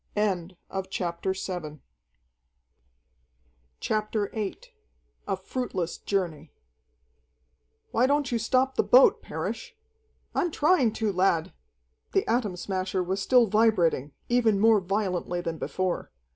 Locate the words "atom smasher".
12.27-13.03